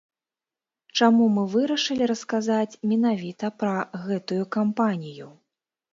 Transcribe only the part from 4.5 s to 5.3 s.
кампанію?